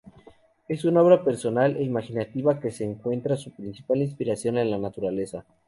[0.67, 5.45] Es una obra personal e imaginativa que encuentra su principal inspiración en la naturaleza.